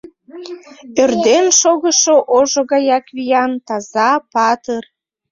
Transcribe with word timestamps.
Ӧрден 1.01 1.45
шогышо 1.59 2.15
ожо 2.37 2.61
гаяк 2.71 3.05
виян, 3.15 3.51
таза, 3.67 4.09
патыр. 4.33 4.83